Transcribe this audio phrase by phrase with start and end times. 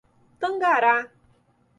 [0.41, 0.95] Tangará